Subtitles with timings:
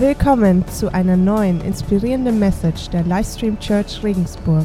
[0.00, 4.64] Willkommen zu einer neuen inspirierenden Message der Livestream Church Regensburg.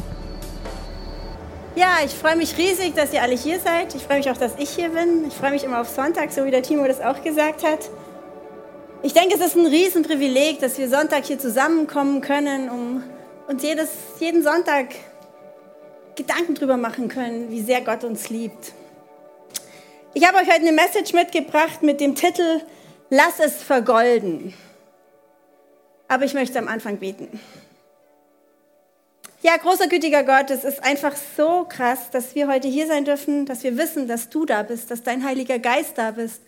[1.74, 3.96] Ja, ich freue mich riesig, dass ihr alle hier seid.
[3.96, 5.24] Ich freue mich auch, dass ich hier bin.
[5.26, 7.90] Ich freue mich immer auf Sonntag, so wie der Timo das auch gesagt hat.
[9.02, 13.02] Ich denke, es ist ein Riesenprivileg, dass wir Sonntag hier zusammenkommen können, um
[13.48, 13.88] uns jedes,
[14.20, 14.90] jeden Sonntag
[16.14, 18.72] Gedanken drüber machen können, wie sehr Gott uns liebt.
[20.12, 22.60] Ich habe euch heute eine Message mitgebracht mit dem Titel
[23.10, 24.54] Lass es vergolden.
[26.14, 27.40] Aber ich möchte am Anfang beten.
[29.42, 33.46] Ja, großer gütiger Gott, es ist einfach so krass, dass wir heute hier sein dürfen,
[33.46, 36.40] dass wir wissen, dass du da bist, dass dein Heiliger Geist da bist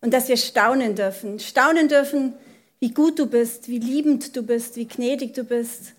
[0.00, 1.40] und dass wir staunen dürfen.
[1.40, 2.32] Staunen dürfen,
[2.80, 5.92] wie gut du bist, wie liebend du bist, wie gnädig du bist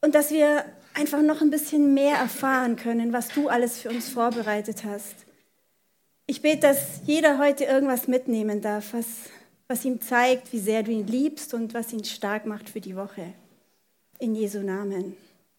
[0.00, 0.64] und dass wir
[0.94, 5.14] einfach noch ein bisschen mehr erfahren können, was du alles für uns vorbereitet hast.
[6.26, 9.06] Ich bete, dass jeder heute irgendwas mitnehmen darf, was,
[9.68, 12.96] was ihm zeigt, wie sehr du ihn liebst und was ihn stark macht für die
[12.96, 13.34] Woche.
[14.18, 15.16] In Jesu Namen.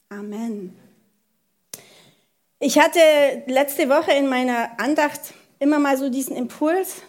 [0.10, 0.76] Amen.
[2.60, 3.00] Ich hatte
[3.46, 7.04] letzte Woche in meiner Andacht immer mal so diesen Impuls,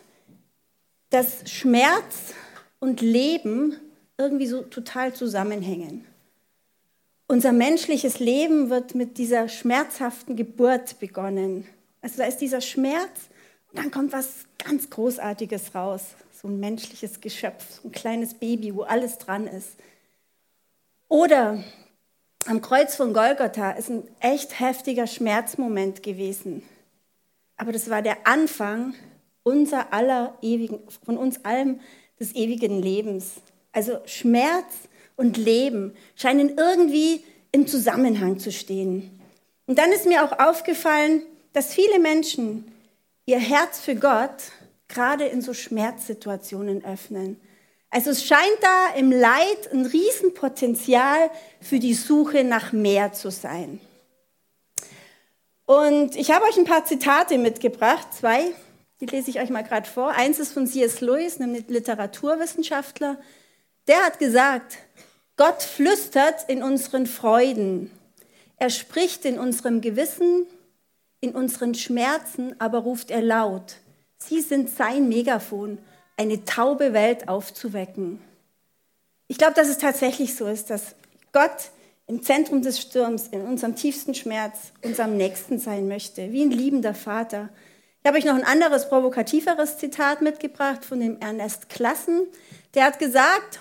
[1.09, 2.35] dass Schmerz
[2.79, 3.77] und Leben
[4.17, 6.05] irgendwie so total zusammenhängen.
[7.27, 11.67] Unser menschliches Leben wird mit dieser schmerzhaften Geburt begonnen.
[12.03, 13.29] Also da ist dieser Schmerz
[13.73, 16.03] und dann kommt was ganz Großartiges raus.
[16.41, 19.77] So ein menschliches Geschöpf, so ein kleines Baby, wo alles dran ist.
[21.09, 21.63] Oder
[22.47, 26.63] am Kreuz von Golgotha ist ein echt heftiger Schmerzmoment gewesen.
[27.57, 28.95] Aber das war der Anfang
[29.43, 31.81] unser aller ewigen, von uns allem
[32.19, 33.35] des ewigen Lebens.
[33.73, 39.21] Also Schmerz und Leben scheinen irgendwie im Zusammenhang zu stehen.
[39.67, 42.65] Und dann ist mir auch aufgefallen, dass viele Menschen
[43.27, 44.53] ihr Herz für Gott
[44.91, 47.41] gerade in so Schmerzsituationen öffnen.
[47.89, 53.81] Also es scheint da im Leid ein Riesenpotenzial für die Suche nach mehr zu sein.
[55.67, 58.53] Und ich habe euch ein paar Zitate mitgebracht, zwei,
[59.01, 60.11] die lese ich euch mal gerade vor.
[60.11, 61.01] Eins ist von C.S.
[61.01, 63.19] Lewis, einem Literaturwissenschaftler.
[63.89, 64.79] Der hat gesagt,
[65.37, 67.91] Gott flüstert in unseren Freuden.
[68.57, 70.47] Er spricht in unserem Gewissen,
[71.21, 73.77] in unseren Schmerzen, aber ruft er laut.
[74.23, 75.79] Sie sind sein Megafon,
[76.17, 78.21] eine taube Welt aufzuwecken.
[79.29, 80.95] Ich glaube, dass es tatsächlich so ist, dass
[81.33, 81.71] Gott
[82.07, 86.95] im Zentrum des Sturms, in unserem tiefsten Schmerz, unserem Nächsten sein möchte, wie ein liebender
[86.95, 87.49] Vater.
[88.03, 92.27] Ich habe euch noch ein anderes, provokativeres Zitat mitgebracht von dem Ernest Klassen.
[92.75, 93.61] Der hat gesagt,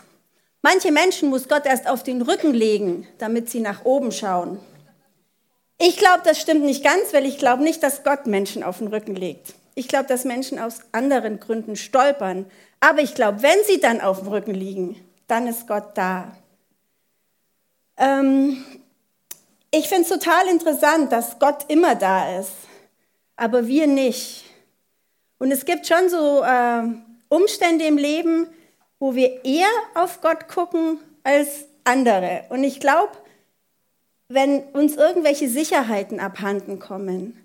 [0.62, 4.60] Manche Menschen muss Gott erst auf den Rücken legen, damit sie nach oben schauen.
[5.78, 8.88] Ich glaube, das stimmt nicht ganz, weil ich glaube nicht, dass Gott Menschen auf den
[8.88, 9.54] Rücken legt.
[9.80, 12.46] Ich glaube, dass Menschen aus anderen Gründen stolpern.
[12.82, 16.36] Aber ich glaube, wenn sie dann auf dem Rücken liegen, dann ist Gott da.
[17.96, 18.62] Ähm,
[19.72, 22.52] ich finde es total interessant, dass Gott immer da ist,
[23.38, 24.44] aber wir nicht.
[25.38, 26.84] Und es gibt schon so äh,
[27.30, 28.48] Umstände im Leben,
[29.00, 32.44] wo wir eher auf Gott gucken als andere.
[32.50, 33.14] Und ich glaube,
[34.28, 37.39] wenn uns irgendwelche Sicherheiten abhanden kommen,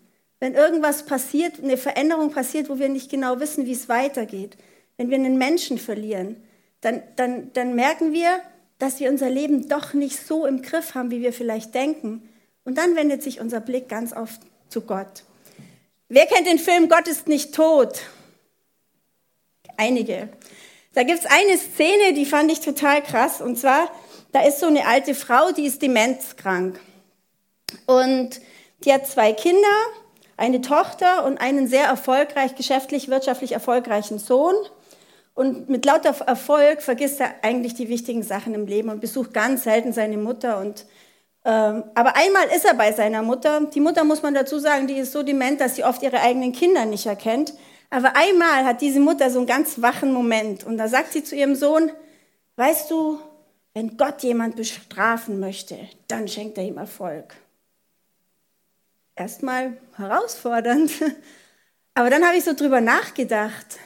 [0.45, 4.59] wenn irgendwas passiert, eine Veränderung passiert, wo wir nicht genau wissen, wie es weitergeht,
[4.99, 6.37] wenn wir einen Menschen verlieren,
[6.83, 8.43] dann, dann, dann merken wir,
[8.79, 12.29] dass wir unser Leben doch nicht so im Griff haben, wie wir vielleicht denken.
[12.63, 14.39] Und dann wendet sich unser Blick ganz oft
[14.69, 15.23] zu Gott.
[16.11, 18.03] Wer kennt den Film Gott ist nicht tot?
[19.79, 20.29] Einige.
[20.93, 23.41] Da gibt es eine Szene, die fand ich total krass.
[23.41, 23.91] Und zwar,
[24.33, 26.79] da ist so eine alte Frau, die ist demenzkrank.
[27.87, 28.43] Und
[28.85, 29.73] die hat zwei Kinder,
[30.37, 34.55] eine Tochter und einen sehr erfolgreich, geschäftlich, wirtschaftlich erfolgreichen Sohn.
[35.35, 39.65] Und mit lauter Erfolg vergisst er eigentlich die wichtigen Sachen im Leben und besucht ganz
[39.65, 40.61] selten seine Mutter.
[40.61, 40.87] Und,
[41.45, 43.63] ähm, aber einmal ist er bei seiner Mutter.
[43.67, 46.53] Die Mutter, muss man dazu sagen, die ist so dement, dass sie oft ihre eigenen
[46.53, 47.55] Kinder nicht erkennt.
[47.91, 51.37] Aber einmal hat diese Mutter so einen ganz wachen Moment und da sagt sie zu
[51.37, 51.93] ihrem Sohn,
[52.57, 53.21] weißt du,
[53.73, 55.79] wenn Gott jemand bestrafen möchte,
[56.09, 57.37] dann schenkt er ihm Erfolg.
[59.17, 60.91] Erstmal herausfordernd,
[61.95, 63.79] aber dann habe ich so drüber nachgedacht.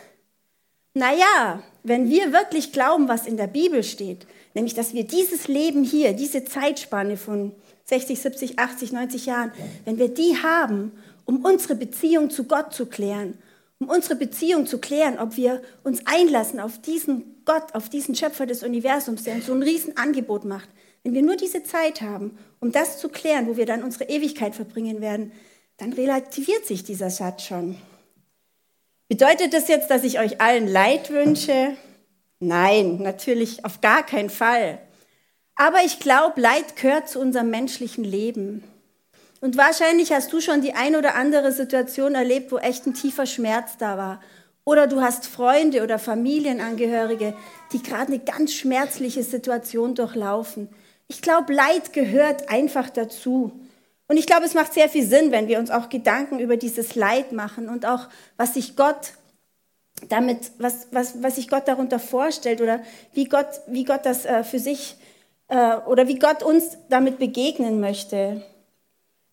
[0.94, 5.84] Naja, wenn wir wirklich glauben, was in der Bibel steht, nämlich dass wir dieses Leben
[5.84, 7.54] hier, diese Zeitspanne von
[7.84, 9.52] 60, 70, 80, 90 Jahren,
[9.84, 10.92] wenn wir die haben,
[11.24, 13.38] um unsere Beziehung zu Gott zu klären,
[13.78, 18.46] um unsere Beziehung zu klären, ob wir uns einlassen auf diesen Gott, auf diesen Schöpfer
[18.46, 20.68] des Universums, der uns so ein Riesenangebot macht.
[21.02, 24.54] Wenn wir nur diese Zeit haben, um das zu klären, wo wir dann unsere Ewigkeit
[24.54, 25.32] verbringen werden,
[25.76, 27.76] dann relativiert sich dieser Satz schon.
[29.08, 31.76] Bedeutet das jetzt, dass ich euch allen Leid wünsche?
[32.40, 34.78] Nein, natürlich auf gar keinen Fall.
[35.54, 38.62] Aber ich glaube, Leid gehört zu unserem menschlichen Leben.
[39.40, 43.26] Und wahrscheinlich hast du schon die ein oder andere Situation erlebt, wo echt ein tiefer
[43.26, 44.20] Schmerz da war.
[44.64, 47.34] Oder du hast Freunde oder Familienangehörige,
[47.72, 50.68] die gerade eine ganz schmerzliche Situation durchlaufen.
[51.08, 53.52] Ich glaube, Leid gehört einfach dazu.
[54.08, 56.94] Und ich glaube, es macht sehr viel Sinn, wenn wir uns auch Gedanken über dieses
[56.94, 59.12] Leid machen und auch, was sich Gott
[60.08, 62.80] damit, was, was, was sich Gott darunter vorstellt oder
[63.12, 64.96] wie Gott, wie Gott das äh, für sich
[65.48, 68.42] äh, oder wie Gott uns damit begegnen möchte.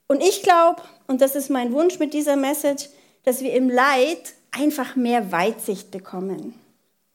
[0.07, 2.89] Und ich glaube, und das ist mein Wunsch mit dieser Message,
[3.23, 6.53] dass wir im Leid einfach mehr Weitsicht bekommen.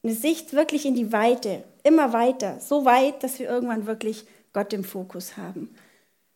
[0.03, 4.73] Eine Sicht wirklich in die Weite, immer weiter, so weit, dass wir irgendwann wirklich Gott
[4.73, 5.75] im Fokus haben.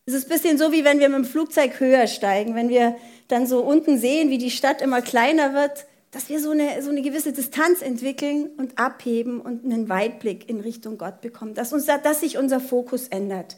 [0.06, 2.96] Es ist ein bisschen so, wie wenn wir mit dem Flugzeug höher steigen, wenn wir
[3.28, 6.90] dann so unten sehen, wie die Stadt immer kleiner wird, dass wir so eine, so
[6.90, 11.87] eine gewisse Distanz entwickeln und abheben und einen Weitblick in Richtung Gott bekommen, dass, uns,
[11.87, 13.56] dass sich unser Fokus ändert.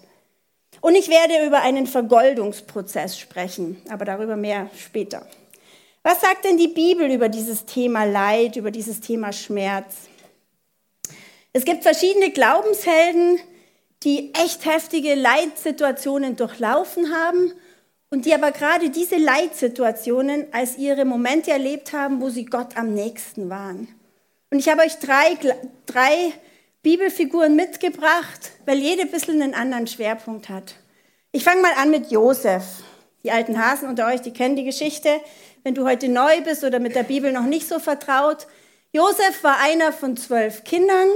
[0.81, 5.27] Und ich werde über einen Vergoldungsprozess sprechen, aber darüber mehr später.
[6.03, 9.95] Was sagt denn die Bibel über dieses Thema Leid, über dieses Thema Schmerz?
[11.53, 13.39] Es gibt verschiedene Glaubenshelden,
[14.07, 17.53] die echt heftige Leitsituationen durchlaufen haben
[18.09, 22.95] und die aber gerade diese Leitsituationen als ihre Momente erlebt haben, wo sie Gott am
[22.95, 23.89] nächsten waren.
[24.53, 25.37] Und ich habe euch drei,
[25.87, 26.33] drei
[26.85, 30.77] Bibelfiguren mitgebracht, weil jede ein bisschen einen anderen Schwerpunkt hat.
[31.33, 32.63] Ich fange mal an mit Josef.
[33.25, 35.21] Die alten Hasen unter euch, die kennen die Geschichte.
[35.65, 38.47] Wenn du heute neu bist oder mit der Bibel noch nicht so vertraut.
[38.93, 41.09] Josef war einer von zwölf Kindern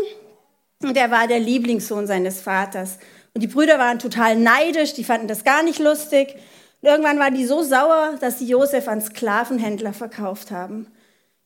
[0.83, 2.99] und er war der Lieblingssohn seines Vaters.
[3.35, 6.35] Und die Brüder waren total neidisch, die fanden das gar nicht lustig.
[6.81, 10.87] Und irgendwann waren die so sauer, dass sie Josef an Sklavenhändler verkauft haben.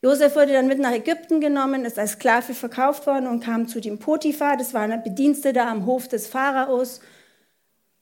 [0.03, 3.81] Josef wurde dann mit nach Ägypten genommen, ist als Sklave verkauft worden und kam zu
[3.81, 7.01] dem Potiphar, das war ein Bediensteter am Hof des Pharaos.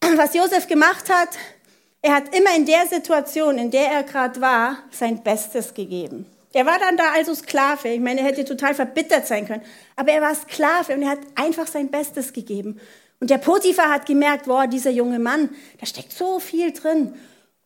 [0.16, 1.28] Was Josef gemacht hat,
[2.02, 6.26] er hat immer in der Situation, in der er gerade war, sein Bestes gegeben.
[6.52, 7.88] Er war dann da also Sklave.
[7.88, 9.62] Ich meine, er hätte total verbittert sein können.
[9.96, 12.80] Aber er war Sklave und er hat einfach sein Bestes gegeben.
[13.20, 15.50] Und der Potiphar hat gemerkt, boah, dieser junge Mann,
[15.80, 17.14] da steckt so viel drin.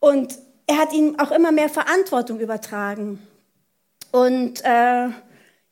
[0.00, 0.34] Und
[0.66, 3.26] er hat ihm auch immer mehr Verantwortung übertragen.
[4.12, 5.08] Und äh,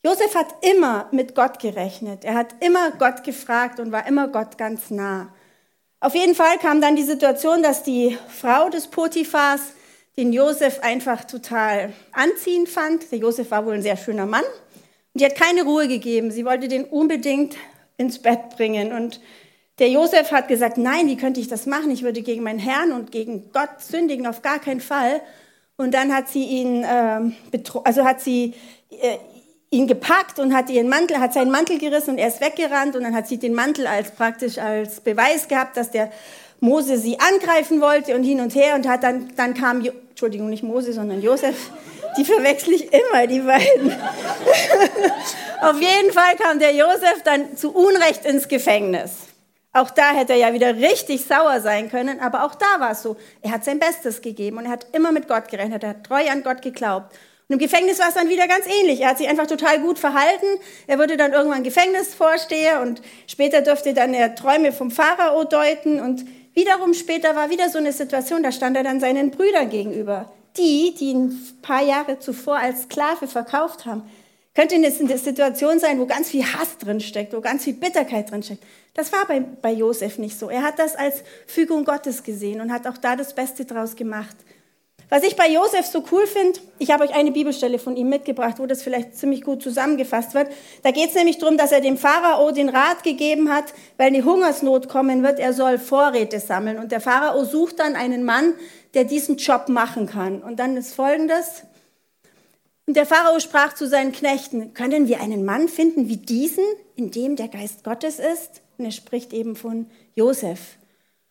[0.05, 2.25] Josef hat immer mit Gott gerechnet.
[2.25, 5.33] Er hat immer Gott gefragt und war immer Gott ganz nah.
[6.01, 9.73] Auf jeden Fall kam dann die Situation, dass die Frau des Potiphars
[10.17, 13.11] den Josef einfach total anziehend fand.
[13.11, 14.45] Der Josef war wohl ein sehr schöner Mann.
[14.45, 16.31] Und die hat keine Ruhe gegeben.
[16.31, 17.57] Sie wollte den unbedingt
[17.97, 18.93] ins Bett bringen.
[18.93, 19.21] Und
[19.79, 21.91] der Josef hat gesagt, nein, wie könnte ich das machen?
[21.91, 25.21] Ich würde gegen meinen Herrn und gegen Gott sündigen, auf gar keinen Fall.
[25.77, 27.35] Und dann hat sie ihn, ähm,
[27.83, 28.55] also hat sie
[28.91, 29.19] äh,
[29.71, 33.03] ihn gepackt und hat ihren Mantel, hat seinen Mantel gerissen und er ist weggerannt und
[33.03, 36.13] dann hat sie den Mantel als praktisch als Beweis gehabt, dass der
[36.61, 39.85] Mose sie angreifen wollte und hin und her und hat dann, dann kam,
[40.15, 41.57] Entschuldigung, nicht Mose, sondern Josef,
[42.17, 43.91] die verwechsel ich immer, die beiden.
[45.61, 49.11] Auf jeden Fall kam der Josef dann zu Unrecht ins Gefängnis.
[49.73, 53.03] Auch da hätte er ja wieder richtig sauer sein können, aber auch da war es
[53.03, 53.17] so.
[53.43, 56.31] Er hat sein Bestes gegeben und er hat immer mit Gott gerechnet, er hat treu
[56.31, 57.13] an Gott geglaubt.
[57.49, 59.01] Und im Gefängnis war es dann wieder ganz ähnlich.
[59.01, 60.47] Er hat sich einfach total gut verhalten.
[60.87, 66.25] Er wurde dann irgendwann Gefängnisvorsteher und später durfte dann er Träume vom Pharao deuten und
[66.55, 70.33] Wiederum später war wieder so eine Situation, da stand er dann seinen Brüdern gegenüber.
[70.57, 74.03] Die, die ihn ein paar Jahre zuvor als Sklave verkauft haben.
[74.55, 78.63] Könnte eine Situation sein, wo ganz viel Hass drinsteckt, wo ganz viel Bitterkeit drinsteckt.
[78.95, 80.49] Das war bei, bei Josef nicht so.
[80.49, 84.37] Er hat das als Fügung Gottes gesehen und hat auch da das Beste draus gemacht.
[85.15, 88.59] Was ich bei Josef so cool finde, ich habe euch eine Bibelstelle von ihm mitgebracht,
[88.59, 90.49] wo das vielleicht ziemlich gut zusammengefasst wird.
[90.83, 94.25] Da geht es nämlich darum, dass er dem Pharao den Rat gegeben hat, weil eine
[94.25, 96.81] Hungersnot kommen wird, er soll Vorräte sammeln.
[96.81, 98.55] Und der Pharao sucht dann einen Mann,
[98.95, 100.43] der diesen Job machen kann.
[100.43, 101.63] Und dann ist Folgendes.
[102.89, 106.65] Und der Pharao sprach zu seinen Knechten, können wir einen Mann finden wie diesen,
[106.97, 108.63] in dem der Geist Gottes ist?
[108.79, 110.59] Und er spricht eben von Josef.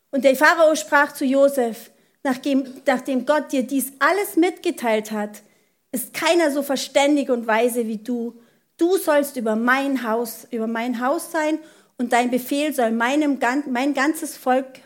[0.10, 1.90] Und der Pharao sprach zu Josef,
[2.24, 5.44] nachdem, nachdem Gott dir dies alles mitgeteilt hat,
[5.92, 8.40] ist keiner so verständig und weise wie du.
[8.78, 11.60] Du sollst über mein Haus, über mein Haus sein
[11.98, 13.38] und dein Befehl soll meinem,
[13.70, 14.80] mein ganzes Volk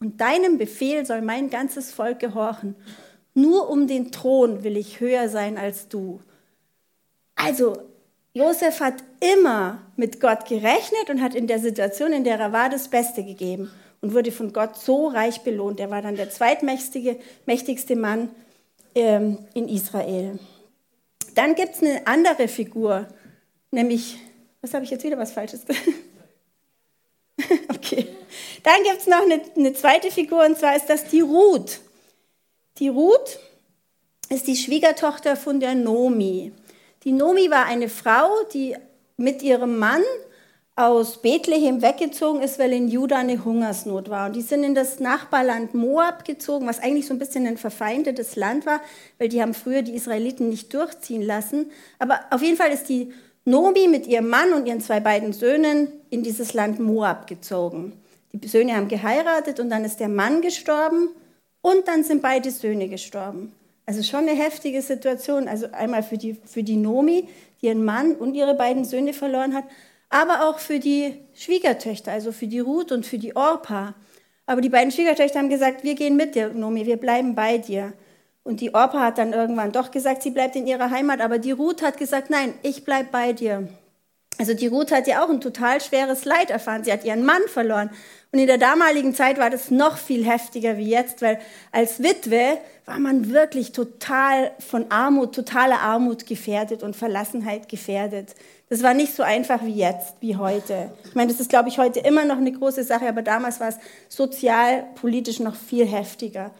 [0.00, 2.76] und deinem Befehl soll mein ganzes Volk gehorchen.
[3.32, 6.20] Nur um den Thron will ich höher sein als du.
[7.36, 7.78] Also,
[8.34, 9.02] Josef hat
[9.34, 13.24] immer mit Gott gerechnet und hat in der Situation, in der er war, das Beste
[13.24, 13.70] gegeben
[14.00, 15.80] und wurde von Gott so reich belohnt.
[15.80, 18.30] Er war dann der zweitmächtigste mächtigste Mann
[18.94, 20.38] ähm, in Israel.
[21.34, 23.06] Dann gibt es eine andere Figur,
[23.70, 24.18] nämlich
[24.62, 25.64] Was habe ich jetzt wieder was Falsches
[27.68, 28.06] okay.
[28.62, 31.80] Dann gibt es noch eine, eine, zweite Figur und zwar ist das die Ruth.
[32.78, 33.38] Die Ruth
[34.28, 36.52] ist die Schwiegertochter von der Nomi.
[37.04, 38.76] Die Nomi war eine Frau, die
[39.16, 40.02] mit ihrem Mann
[40.86, 44.26] aus Bethlehem weggezogen ist, weil in Juda eine Hungersnot war.
[44.26, 48.36] Und die sind in das Nachbarland Moab gezogen, was eigentlich so ein bisschen ein verfeindetes
[48.36, 48.80] Land war,
[49.18, 51.70] weil die haben früher die Israeliten nicht durchziehen lassen.
[51.98, 53.12] Aber auf jeden Fall ist die
[53.44, 57.92] Nomi mit ihrem Mann und ihren zwei beiden Söhnen in dieses Land Moab gezogen.
[58.32, 61.08] Die Söhne haben geheiratet und dann ist der Mann gestorben
[61.62, 63.52] und dann sind beide Söhne gestorben.
[63.86, 65.48] Also schon eine heftige Situation.
[65.48, 67.28] Also einmal für die, für die Nomi,
[67.60, 69.64] die ihren Mann und ihre beiden Söhne verloren hat,
[70.10, 73.94] aber auch für die Schwiegertöchter, also für die Ruth und für die Orpa.
[74.44, 77.92] Aber die beiden Schwiegertöchter haben gesagt, wir gehen mit dir, Nomi, wir bleiben bei dir.
[78.42, 81.52] Und die Orpa hat dann irgendwann doch gesagt, sie bleibt in ihrer Heimat, aber die
[81.52, 83.68] Ruth hat gesagt, nein, ich bleib bei dir.
[84.38, 86.82] Also die Ruth hat ja auch ein total schweres Leid erfahren.
[86.82, 87.90] Sie hat ihren Mann verloren.
[88.32, 91.40] Und in der damaligen Zeit war das noch viel heftiger wie jetzt, weil
[91.72, 98.36] als Witwe war man wirklich total von Armut, totaler Armut gefährdet und Verlassenheit gefährdet.
[98.68, 100.92] Das war nicht so einfach wie jetzt, wie heute.
[101.04, 103.68] Ich meine, das ist, glaube ich, heute immer noch eine große Sache, aber damals war
[103.68, 106.52] es sozial, politisch noch viel heftiger.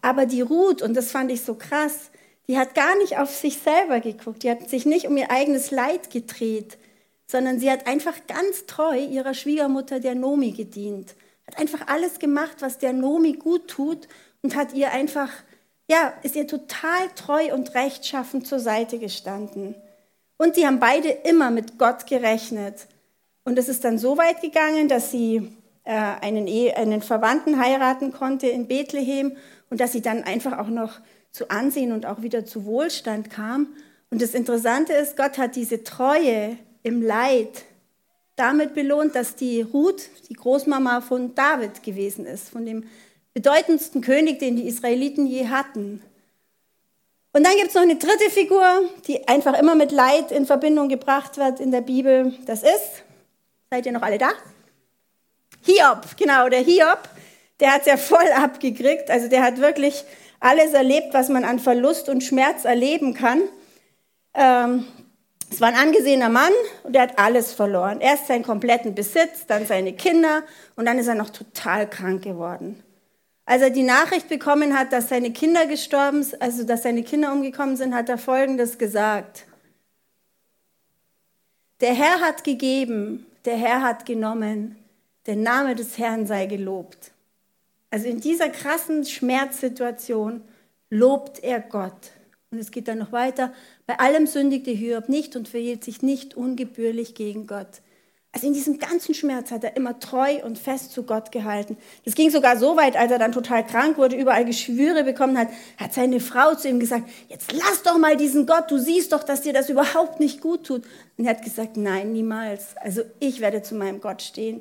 [0.00, 2.10] Aber die Ruth, und das fand ich so krass,
[2.48, 5.70] die hat gar nicht auf sich selber geguckt, die hat sich nicht um ihr eigenes
[5.70, 6.78] Leid gedreht,
[7.30, 11.14] sondern sie hat einfach ganz treu ihrer Schwiegermutter, der Nomi, gedient.
[11.46, 14.08] Hat einfach alles gemacht, was der Nomi gut tut
[14.42, 15.30] und hat ihr einfach,
[15.88, 19.76] ja, ist ihr total treu und rechtschaffen zur Seite gestanden.
[20.38, 22.88] Und sie haben beide immer mit Gott gerechnet.
[23.44, 25.52] Und es ist dann so weit gegangen, dass sie
[25.84, 29.36] äh, einen, einen Verwandten heiraten konnte in Bethlehem
[29.70, 30.98] und dass sie dann einfach auch noch
[31.30, 33.68] zu Ansehen und auch wieder zu Wohlstand kam.
[34.10, 37.64] Und das Interessante ist, Gott hat diese Treue im Leid
[38.36, 42.84] damit belohnt, dass die Ruth die Großmama von David gewesen ist, von dem
[43.34, 46.02] bedeutendsten König, den die Israeliten je hatten.
[47.32, 48.64] Und dann gibt es noch eine dritte Figur,
[49.06, 52.34] die einfach immer mit Leid in Verbindung gebracht wird in der Bibel.
[52.46, 53.04] Das ist,
[53.70, 54.30] seid ihr noch alle da?
[55.62, 57.08] Hiob, genau, der Hiob,
[57.60, 59.10] der hat es ja voll abgekriegt.
[59.10, 60.02] Also der hat wirklich
[60.40, 63.42] alles erlebt, was man an Verlust und Schmerz erleben kann.
[64.34, 64.86] Ähm,
[65.50, 66.52] es war ein angesehener Mann
[66.84, 68.00] und er hat alles verloren.
[68.00, 70.44] Erst seinen kompletten Besitz, dann seine Kinder
[70.76, 72.82] und dann ist er noch total krank geworden.
[73.46, 77.32] Als er die Nachricht bekommen hat, dass seine Kinder gestorben sind, also dass seine Kinder
[77.32, 79.44] umgekommen sind, hat er Folgendes gesagt.
[81.80, 84.76] Der Herr hat gegeben, der Herr hat genommen,
[85.26, 87.10] der Name des Herrn sei gelobt.
[87.90, 90.44] Also in dieser krassen Schmerzsituation
[90.90, 92.12] lobt er Gott.
[92.52, 93.52] Und es geht dann noch weiter.
[93.86, 97.80] Bei allem sündigte Hiob nicht und verhielt sich nicht ungebührlich gegen Gott.
[98.32, 101.76] Also in diesem ganzen Schmerz hat er immer treu und fest zu Gott gehalten.
[102.04, 105.48] Das ging sogar so weit, als er dann total krank wurde, überall Geschwüre bekommen hat,
[105.78, 109.24] hat seine Frau zu ihm gesagt, jetzt lass doch mal diesen Gott, du siehst doch,
[109.24, 110.84] dass dir das überhaupt nicht gut tut.
[111.16, 112.76] Und er hat gesagt, nein, niemals.
[112.76, 114.60] Also ich werde zu meinem Gott stehen.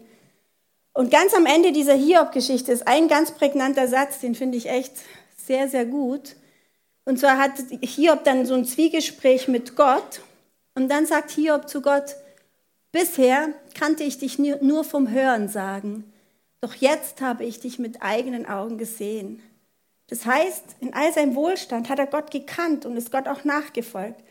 [0.94, 4.94] Und ganz am Ende dieser Hiob-Geschichte ist ein ganz prägnanter Satz, den finde ich echt
[5.38, 6.36] sehr, sehr gut.
[7.10, 10.22] Und zwar hat Hiob dann so ein Zwiegespräch mit Gott.
[10.76, 12.16] Und dann sagt Hiob zu Gott,
[12.92, 16.12] Bisher kannte ich dich nur vom Hören sagen,
[16.62, 19.42] doch jetzt habe ich dich mit eigenen Augen gesehen.
[20.08, 24.22] Das heißt, in all seinem Wohlstand hat er Gott gekannt und ist Gott auch nachgefolgt.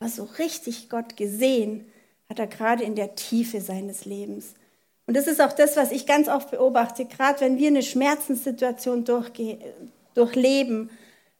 [0.00, 1.86] Aber so richtig Gott gesehen
[2.28, 4.54] hat er gerade in der Tiefe seines Lebens.
[5.06, 7.04] Und das ist auch das, was ich ganz oft beobachte.
[7.04, 9.04] Gerade wenn wir eine Schmerzenssituation
[10.14, 10.90] durchleben,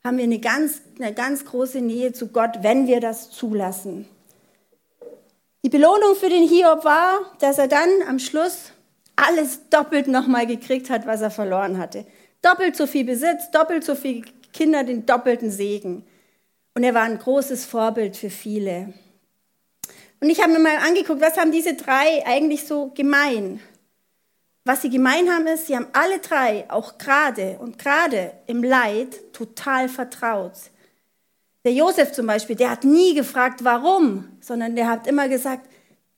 [0.04, 4.06] haben wir eine ganz, eine ganz große Nähe zu Gott, wenn wir das zulassen.
[5.64, 8.72] Die Belohnung für den Hiob war, dass er dann am Schluss
[9.16, 12.04] alles doppelt nochmal gekriegt hat, was er verloren hatte.
[12.42, 16.04] Doppelt so viel Besitz, doppelt so viele Kinder, den doppelten Segen.
[16.74, 18.92] Und er war ein großes Vorbild für viele.
[20.20, 23.60] Und ich habe mir mal angeguckt, was haben diese drei eigentlich so gemein?
[24.64, 29.32] Was sie gemein haben ist, sie haben alle drei, auch gerade und gerade im Leid,
[29.34, 30.54] total vertraut.
[31.64, 35.68] Der Josef zum Beispiel, der hat nie gefragt, warum, sondern der hat immer gesagt,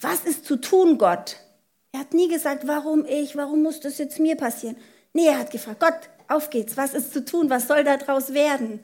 [0.01, 1.37] was ist zu tun, Gott?
[1.93, 4.77] Er hat nie gesagt, warum ich, warum muss das jetzt mir passieren?
[5.13, 8.81] Nee, er hat gefragt, Gott, auf geht's, was ist zu tun, was soll daraus werden?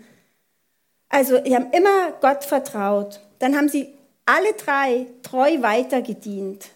[1.09, 3.21] Also, sie haben immer Gott vertraut.
[3.39, 3.93] Dann haben sie
[4.25, 6.71] alle drei treu weitergedient.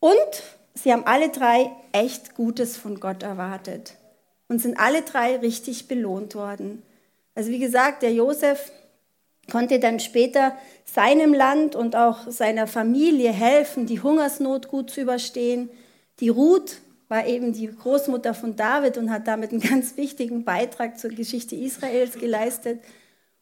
[0.00, 0.42] Und
[0.74, 1.70] sie haben alle drei
[2.02, 3.94] echt Gutes von Gott erwartet
[4.48, 6.82] und sind alle drei richtig belohnt worden.
[7.34, 8.70] Also wie gesagt, der Josef,
[9.50, 15.70] konnte dann später seinem Land und auch seiner Familie helfen, die Hungersnot gut zu überstehen.
[16.20, 20.98] Die Ruth war eben die Großmutter von David und hat damit einen ganz wichtigen Beitrag
[20.98, 22.80] zur Geschichte Israels geleistet.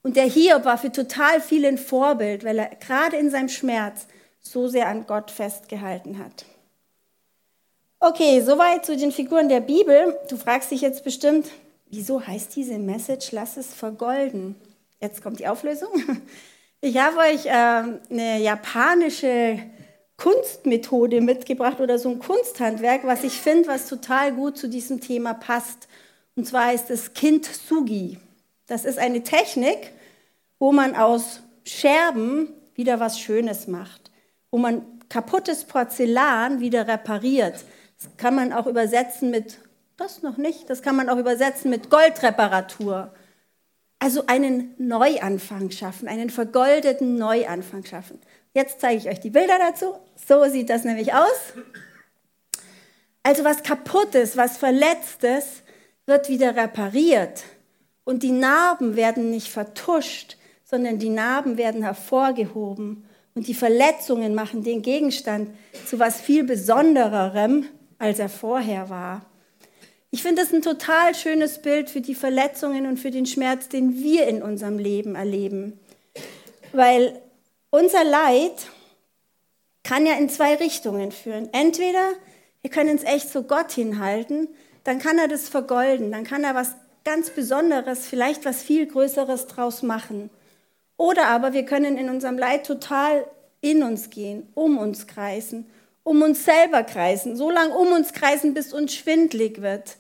[0.03, 4.07] Und der Hiob war für total viele ein Vorbild, weil er gerade in seinem Schmerz
[4.41, 6.45] so sehr an Gott festgehalten hat.
[8.07, 10.15] Okay, soweit zu den Figuren der Bibel.
[10.29, 11.47] Du fragst dich jetzt bestimmt,
[11.87, 14.57] wieso heißt diese Message, lass es vergolden?
[15.01, 15.89] Jetzt kommt die Auflösung.
[16.83, 19.59] Ich habe euch äh, eine japanische
[20.19, 25.33] Kunstmethode mitgebracht oder so ein Kunsthandwerk, was ich finde, was total gut zu diesem Thema
[25.33, 25.89] passt.
[26.37, 28.19] Und zwar ist es Kintsugi.
[28.67, 29.93] Das ist eine Technik,
[30.59, 34.11] wo man aus Scherben wieder was Schönes macht,
[34.51, 37.65] wo man kaputtes Porzellan wieder repariert.
[38.17, 39.59] Kann man auch übersetzen mit,
[39.97, 43.13] das noch nicht, das kann man auch übersetzen mit Goldreparatur.
[43.99, 48.21] Also einen Neuanfang schaffen, einen vergoldeten Neuanfang schaffen.
[48.53, 49.95] Jetzt zeige ich euch die Bilder dazu.
[50.27, 51.55] So sieht das nämlich aus.
[53.23, 55.63] Also was kaputtes, was verletztes
[56.07, 57.45] wird wieder repariert.
[58.05, 63.07] Und die Narben werden nicht vertuscht, sondern die Narben werden hervorgehoben.
[63.35, 65.51] Und die Verletzungen machen den Gegenstand
[65.87, 67.67] zu was viel Besondererem,
[67.99, 69.25] als er vorher war.
[70.11, 74.03] Ich finde das ein total schönes Bild für die Verletzungen und für den Schmerz, den
[74.03, 75.79] wir in unserem Leben erleben.
[76.73, 77.21] Weil
[77.71, 78.69] unser Leid
[79.83, 81.49] kann ja in zwei Richtungen führen.
[81.53, 82.13] Entweder
[82.63, 84.49] wir können es echt zu Gott hinhalten,
[84.85, 89.49] dann kann er das vergolden, dann kann er was ganz Besonderes, vielleicht was viel Größeres
[89.49, 90.31] draus machen.
[90.97, 93.27] Oder aber wir können in unserem Leid total
[93.61, 95.67] in uns gehen, um uns kreisen,
[96.05, 99.97] um uns selber kreisen, so lange um uns kreisen, bis uns schwindlig wird.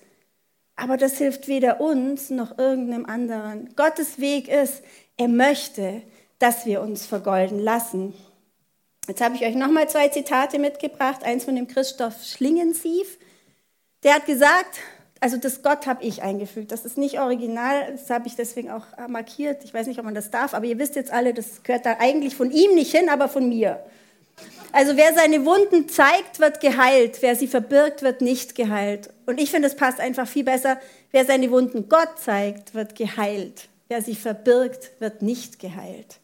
[0.76, 3.74] Aber das hilft weder uns noch irgendeinem anderen.
[3.74, 4.82] Gottes Weg ist,
[5.16, 6.02] er möchte,
[6.38, 8.14] dass wir uns vergolden lassen.
[9.08, 11.24] Jetzt habe ich euch nochmal zwei Zitate mitgebracht.
[11.24, 13.18] Eins von dem Christoph Schlingensief.
[14.02, 14.80] Der hat gesagt,
[15.20, 16.72] also das Gott habe ich eingefügt.
[16.72, 19.64] Das ist nicht original, das habe ich deswegen auch markiert.
[19.64, 21.96] Ich weiß nicht, ob man das darf, aber ihr wisst jetzt alle, das gehört da
[21.98, 23.84] eigentlich von ihm nicht hin, aber von mir.
[24.72, 27.18] Also wer seine Wunden zeigt, wird geheilt.
[27.20, 29.10] Wer sie verbirgt, wird nicht geheilt.
[29.26, 30.78] Und ich finde, es passt einfach viel besser.
[31.12, 33.68] Wer seine Wunden Gott zeigt, wird geheilt.
[33.88, 36.18] Wer sie verbirgt, wird nicht geheilt.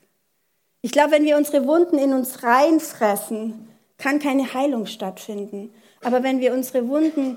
[0.82, 3.68] Ich glaube, wenn wir unsere Wunden in uns reinfressen,
[3.98, 5.72] kann keine Heilung stattfinden.
[6.02, 7.36] Aber wenn wir unsere Wunden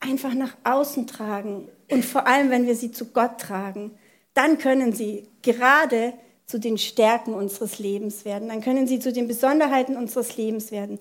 [0.00, 3.98] einfach nach außen tragen und vor allem, wenn wir sie zu Gott tragen,
[4.32, 6.14] dann können sie gerade
[6.46, 8.48] zu den Stärken unseres Lebens werden.
[8.48, 10.98] Dann können sie zu den Besonderheiten unseres Lebens werden.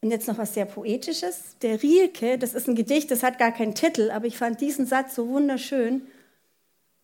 [0.00, 1.56] Und jetzt noch was sehr Poetisches.
[1.62, 4.86] Der Rielke, das ist ein Gedicht, das hat gar keinen Titel, aber ich fand diesen
[4.86, 6.02] Satz so wunderschön.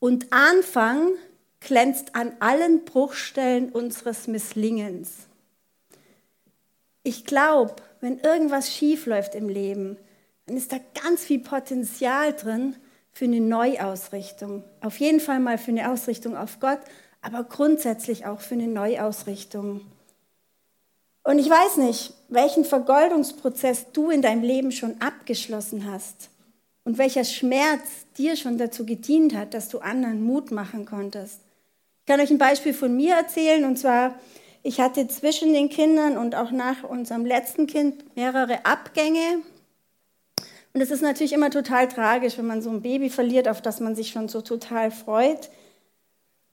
[0.00, 1.09] Und Anfang
[1.61, 5.11] glänzt an allen Bruchstellen unseres Misslingens.
[7.02, 9.96] Ich glaube, wenn irgendwas schief läuft im Leben,
[10.46, 12.76] dann ist da ganz viel Potenzial drin
[13.12, 14.64] für eine Neuausrichtung.
[14.80, 16.80] Auf jeden Fall mal für eine Ausrichtung auf Gott,
[17.22, 19.83] aber grundsätzlich auch für eine Neuausrichtung.
[21.22, 26.30] Und ich weiß nicht, welchen Vergoldungsprozess du in deinem Leben schon abgeschlossen hast
[26.85, 27.83] und welcher Schmerz
[28.16, 31.40] dir schon dazu gedient hat, dass du anderen Mut machen konntest.
[32.00, 34.18] Ich kann euch ein Beispiel von mir erzählen und zwar,
[34.62, 39.42] ich hatte zwischen den Kindern und auch nach unserem letzten Kind mehrere Abgänge.
[40.72, 43.80] Und es ist natürlich immer total tragisch, wenn man so ein Baby verliert, auf das
[43.80, 45.50] man sich schon so total freut.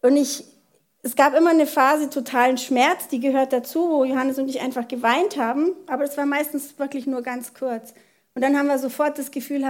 [0.01, 0.43] Und ich
[1.04, 4.88] es gab immer eine Phase totalen Schmerz, die gehört dazu, wo Johannes und ich einfach
[4.88, 7.94] geweint haben, aber das war meistens wirklich nur ganz kurz.
[8.34, 9.66] Und dann haben wir sofort das Gefühl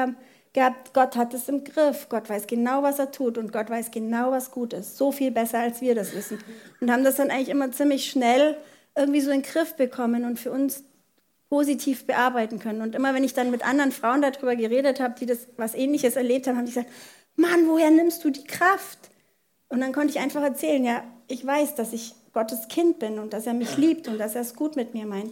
[0.53, 3.91] gehabt, Gott hat es im Griff, Gott weiß genau, was er tut und Gott weiß
[3.91, 4.97] genau, was gut ist.
[4.97, 6.39] So viel besser, als wir das wissen.
[6.81, 8.57] Und haben das dann eigentlich immer ziemlich schnell
[8.95, 10.83] irgendwie so in den Griff bekommen und für uns
[11.49, 12.81] positiv bearbeiten können.
[12.81, 16.15] Und immer wenn ich dann mit anderen Frauen darüber geredet habe, die das was ähnliches
[16.15, 16.91] erlebt haben, haben die gesagt,
[17.35, 19.11] Mann, woher nimmst du die Kraft?
[19.69, 23.33] Und dann konnte ich einfach erzählen, ja, ich weiß, dass ich Gottes Kind bin und
[23.33, 25.31] dass er mich liebt und dass er es gut mit mir meint.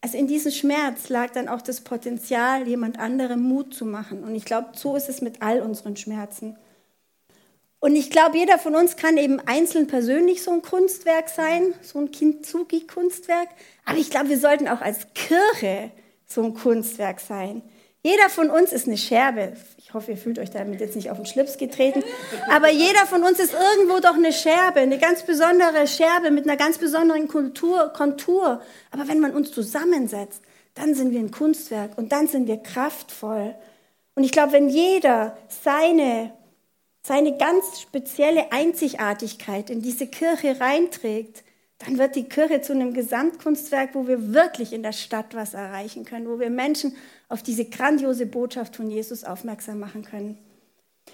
[0.00, 4.22] Also in diesem Schmerz lag dann auch das Potenzial, jemand anderem Mut zu machen.
[4.22, 6.56] Und ich glaube, so ist es mit all unseren Schmerzen.
[7.80, 11.98] Und ich glaube, jeder von uns kann eben einzeln persönlich so ein Kunstwerk sein, so
[11.98, 13.48] ein Kintsugi-Kunstwerk.
[13.84, 15.90] Aber ich glaube, wir sollten auch als Kirche
[16.26, 17.62] so ein Kunstwerk sein.
[18.06, 19.54] Jeder von uns ist eine Scherbe.
[19.78, 22.04] Ich hoffe, ihr fühlt euch damit jetzt nicht auf den Schlips getreten.
[22.50, 26.58] Aber jeder von uns ist irgendwo doch eine Scherbe, eine ganz besondere Scherbe mit einer
[26.58, 28.60] ganz besonderen Kultur, Kontur.
[28.90, 30.42] Aber wenn man uns zusammensetzt,
[30.74, 33.54] dann sind wir ein Kunstwerk und dann sind wir kraftvoll.
[34.16, 36.32] Und ich glaube, wenn jeder seine
[37.06, 41.43] seine ganz spezielle Einzigartigkeit in diese Kirche reinträgt,
[41.78, 46.04] dann wird die Kirche zu einem Gesamtkunstwerk, wo wir wirklich in der Stadt was erreichen
[46.04, 46.94] können, wo wir Menschen
[47.28, 50.38] auf diese grandiose Botschaft von Jesus aufmerksam machen können.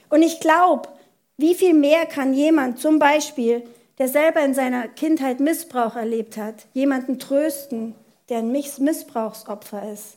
[0.09, 0.89] Und ich glaube,
[1.37, 3.63] wie viel mehr kann jemand zum Beispiel,
[3.99, 7.95] der selber in seiner Kindheit Missbrauch erlebt hat, jemanden trösten,
[8.29, 10.17] der ein Missbrauchsopfer ist?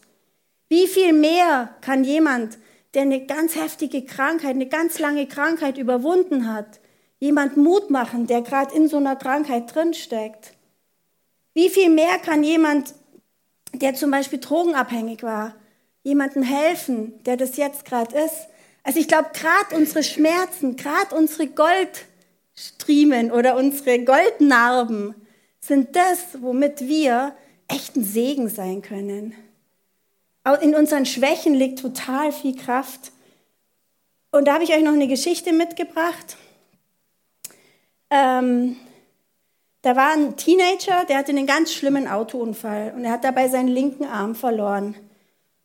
[0.70, 2.58] Wie viel mehr kann jemand,
[2.94, 6.80] der eine ganz heftige Krankheit, eine ganz lange Krankheit überwunden hat,
[7.24, 10.52] jemand Mut machen, der gerade in so einer Krankheit drinsteckt?
[11.54, 12.94] Wie viel mehr kann jemand,
[13.72, 15.56] der zum Beispiel drogenabhängig war,
[16.04, 18.48] jemandem helfen, der das jetzt gerade ist?
[18.84, 25.16] Also ich glaube, gerade unsere Schmerzen, gerade unsere Goldstriemen oder unsere Goldnarben
[25.62, 27.34] sind das, womit wir
[27.70, 29.34] echten Segen sein können.
[30.62, 33.14] In unseren Schwächen liegt total viel Kraft.
[34.32, 36.36] Und da habe ich euch noch eine Geschichte mitgebracht.
[38.14, 38.76] Ähm,
[39.82, 43.70] da war ein Teenager, der hatte einen ganz schlimmen Autounfall und er hat dabei seinen
[43.70, 44.96] linken Arm verloren.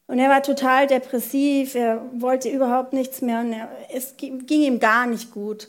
[0.06, 4.80] Und er war total depressiv, er wollte überhaupt nichts mehr und er, es ging ihm
[4.80, 5.68] gar nicht gut.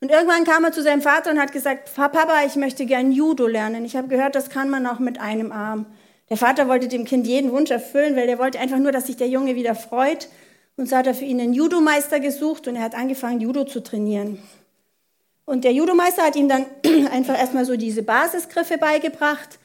[0.00, 3.48] Und irgendwann kam er zu seinem Vater und hat gesagt, Papa, ich möchte gern Judo
[3.48, 3.84] lernen.
[3.84, 5.86] Ich habe gehört, das kann man auch mit einem Arm.
[6.30, 9.16] Der Vater wollte dem Kind jeden Wunsch erfüllen, weil er wollte einfach nur, dass sich
[9.16, 10.28] der Junge wieder freut.
[10.76, 13.82] Und so hat er für ihn einen Judo-Meister gesucht und er hat angefangen, Judo zu
[13.82, 14.38] trainieren.
[15.44, 16.66] Und der Judomeister hat ihm dann
[17.12, 19.58] einfach erstmal so diese Basisgriffe beigebracht.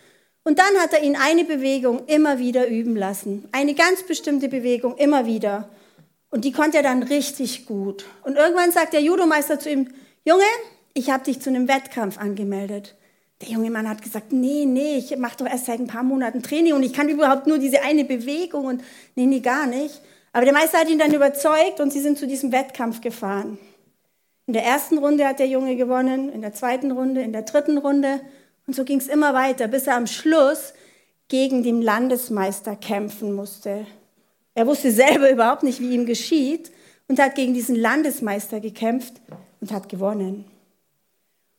[0.44, 3.48] Und dann hat er ihn eine Bewegung immer wieder üben lassen.
[3.52, 5.70] Eine ganz bestimmte Bewegung immer wieder.
[6.30, 8.06] Und die konnte er dann richtig gut.
[8.24, 9.90] Und irgendwann sagt der Judomeister zu ihm,
[10.24, 10.44] Junge,
[10.94, 12.96] ich habe dich zu einem Wettkampf angemeldet.
[13.42, 16.42] Der junge Mann hat gesagt, nee, nee, ich mache doch erst seit ein paar Monaten
[16.42, 18.84] Training und ich kann überhaupt nur diese eine Bewegung und
[19.16, 20.02] nee, nee, gar nicht.
[20.32, 23.58] Aber der Meister hat ihn dann überzeugt und sie sind zu diesem Wettkampf gefahren.
[24.48, 27.78] In der ersten Runde hat der Junge gewonnen, in der zweiten Runde, in der dritten
[27.78, 28.20] Runde.
[28.68, 30.74] Und so ging es immer weiter, bis er am Schluss
[31.28, 33.88] gegen den Landesmeister kämpfen musste.
[34.54, 36.72] Er wusste selber überhaupt nicht, wie ihm geschieht
[37.08, 39.14] und hat gegen diesen Landesmeister gekämpft
[39.62, 40.46] und hat gewonnen.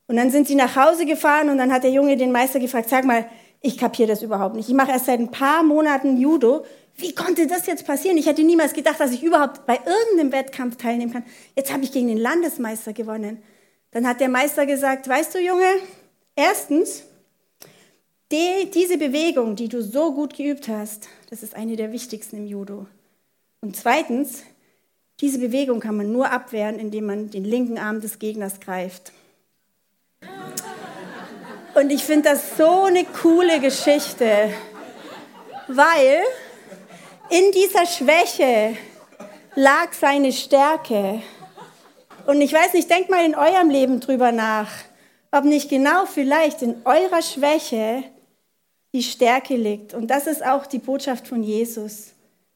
[0.08, 2.88] Und dann sind sie nach Hause gefahren und dann hat der Junge den Meister gefragt,
[2.88, 3.26] sag mal,
[3.66, 4.68] ich kapiere das überhaupt nicht.
[4.68, 6.64] Ich mache erst seit ein paar Monaten Judo.
[6.96, 8.16] Wie konnte das jetzt passieren?
[8.16, 11.24] Ich hätte niemals gedacht, dass ich überhaupt bei irgendeinem Wettkampf teilnehmen kann.
[11.54, 13.42] Jetzt habe ich gegen den Landesmeister gewonnen.
[13.90, 15.66] Dann hat der Meister gesagt, weißt du, Junge,
[16.34, 17.04] erstens,
[18.32, 22.46] die, diese Bewegung, die du so gut geübt hast, das ist eine der wichtigsten im
[22.46, 22.86] Judo.
[23.60, 24.42] Und zweitens,
[25.20, 29.12] diese Bewegung kann man nur abwehren, indem man den linken Arm des Gegners greift.
[31.76, 34.48] Und ich finde das so eine coole Geschichte,
[35.68, 36.22] weil
[37.28, 38.78] in dieser Schwäche
[39.56, 41.20] lag seine Stärke.
[42.26, 44.70] Und ich weiß nicht, denkt mal in eurem Leben drüber nach,
[45.30, 48.04] ob nicht genau vielleicht in eurer Schwäche
[48.94, 49.92] die Stärke liegt.
[49.92, 52.14] Und das ist auch die Botschaft von Jesus,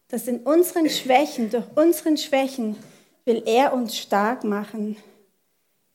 [0.08, 2.74] dass in unseren Schwächen, durch unseren Schwächen
[3.26, 4.96] will er uns stark machen.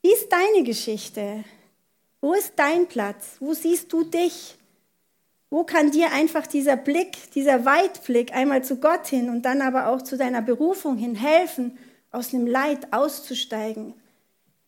[0.03, 1.43] Wie ist deine Geschichte?
[2.21, 3.37] Wo ist dein Platz?
[3.39, 4.57] Wo siehst du dich?
[5.49, 9.87] Wo kann dir einfach dieser Blick, dieser Weitblick einmal zu Gott hin und dann aber
[9.87, 11.77] auch zu deiner Berufung hin helfen,
[12.11, 13.93] aus dem Leid auszusteigen?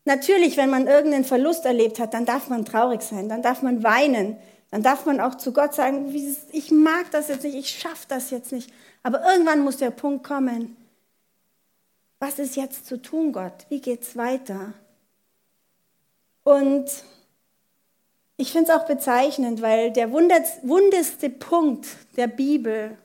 [0.06, 3.84] Natürlich, wenn man irgendeinen Verlust erlebt hat, dann darf man traurig sein, dann darf man
[3.84, 4.38] weinen,
[4.72, 6.14] dann darf man auch zu Gott sagen,
[6.52, 8.72] ich mag das jetzt nicht, ich schaffe das jetzt nicht.
[9.04, 10.78] Aber irgendwann muss der Punkt kommen,
[12.20, 13.66] was ist jetzt zu tun, Gott?
[13.70, 14.74] Wie geht's weiter?
[16.44, 16.90] Und
[18.38, 22.96] ich finde es auch bezeichnend, weil der wundeste Punkt der Bibel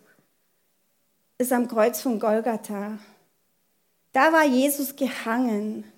[1.39, 2.99] ist am Kreuz von Golgatha.
[4.13, 5.91] Da war Jesus gehangen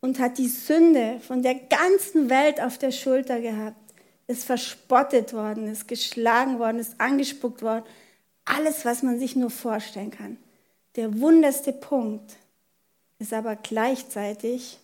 [0.00, 3.76] und hat die Sünde von der ganzen Welt auf der Schulter gehabt.
[4.28, 7.84] Ist verspottet worden, ist geschlagen worden, ist angespuckt worden.
[8.44, 10.36] Alles, was man sich nur vorstellen kann.
[10.94, 12.36] Der wunderste Punkt
[13.18, 14.78] ist aber gleichzeitig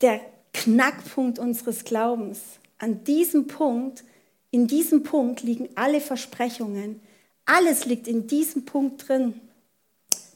[0.00, 0.20] der
[0.60, 2.38] Knackpunkt unseres Glaubens.
[2.78, 4.04] An diesem Punkt,
[4.50, 7.00] in diesem Punkt liegen alle Versprechungen.
[7.46, 9.40] Alles liegt in diesem Punkt drin.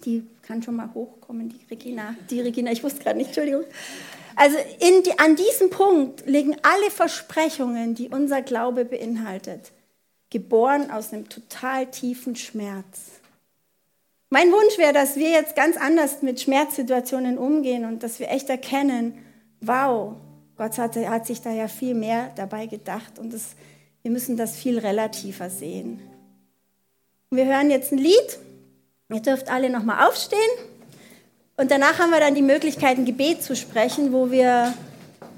[0.07, 2.17] Die kann schon mal hochkommen, die Regina.
[2.31, 3.65] Die Regina, ich wusste gerade nicht, Entschuldigung.
[4.35, 9.73] Also die, an diesem Punkt liegen alle Versprechungen, die unser Glaube beinhaltet.
[10.31, 13.21] Geboren aus einem total tiefen Schmerz.
[14.31, 18.49] Mein Wunsch wäre, dass wir jetzt ganz anders mit Schmerzsituationen umgehen und dass wir echt
[18.49, 19.19] erkennen,
[19.67, 20.15] wow,
[20.57, 23.57] Gott hat, hat sich da ja viel mehr dabei gedacht und das,
[24.03, 26.01] wir müssen das viel relativer sehen.
[27.31, 28.39] wir hören jetzt ein Lied.
[29.13, 30.41] Ihr dürft alle nochmal aufstehen
[31.57, 34.73] Und danach haben wir dann die Möglichkeit, ein Gebet zu sprechen, wo wir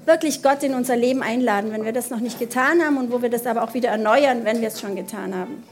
[0.05, 3.21] wirklich Gott in unser Leben einladen, wenn wir das noch nicht getan haben und wo
[3.21, 5.63] wir das aber auch wieder erneuern, wenn wir es schon getan haben.